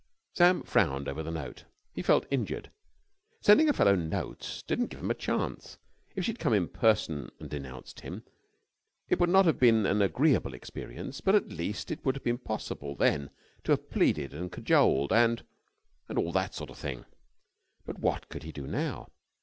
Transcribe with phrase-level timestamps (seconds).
[0.33, 1.65] Sam frowned over the note.
[1.93, 2.71] He felt injured.
[3.39, 5.77] Sending a fellow notes didn't give him a chance.
[6.15, 8.23] If she had come in person and denounced him
[9.09, 12.39] it would not have been an agreeable experience, but at least it would have been
[12.39, 13.29] possible then
[13.63, 15.45] to have pleaded and cajoled and
[16.09, 17.05] and all that sort of thing.
[17.85, 19.07] But what could he do now?